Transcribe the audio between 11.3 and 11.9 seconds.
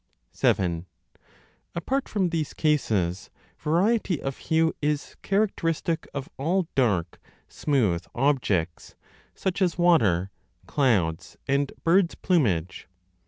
and